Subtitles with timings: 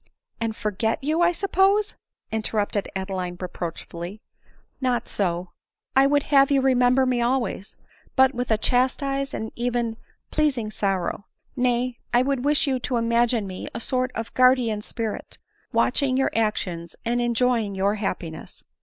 [0.41, 1.95] "And forget you, I suppose?"
[2.31, 4.19] interrupted Adeline reproachfully."
[4.87, 5.51] Not so;
[5.95, 7.75] I would have you remember me always,
[8.15, 9.97] but with a chastised and even
[10.31, 15.37] pleasing sorrow; nay, I would wish you to imagine me a sort of guardian spirit,
[15.71, 18.65] watching your actions, and enjoying your happiness."